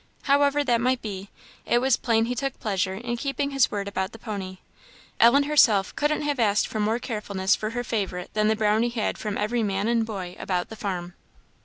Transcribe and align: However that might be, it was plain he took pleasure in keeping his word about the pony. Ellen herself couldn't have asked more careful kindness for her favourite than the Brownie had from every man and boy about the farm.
However 0.23 0.63
that 0.63 0.81
might 0.81 1.03
be, 1.03 1.29
it 1.63 1.77
was 1.77 1.95
plain 1.95 2.25
he 2.25 2.33
took 2.33 2.59
pleasure 2.59 2.95
in 2.95 3.17
keeping 3.17 3.51
his 3.51 3.69
word 3.69 3.87
about 3.87 4.13
the 4.13 4.17
pony. 4.17 4.57
Ellen 5.19 5.43
herself 5.43 5.95
couldn't 5.95 6.23
have 6.23 6.39
asked 6.39 6.73
more 6.73 6.97
careful 6.97 7.35
kindness 7.35 7.55
for 7.55 7.69
her 7.69 7.83
favourite 7.83 8.33
than 8.33 8.47
the 8.47 8.55
Brownie 8.55 8.89
had 8.89 9.19
from 9.19 9.37
every 9.37 9.61
man 9.61 9.87
and 9.87 10.03
boy 10.03 10.35
about 10.39 10.69
the 10.69 10.75
farm. 10.75 11.13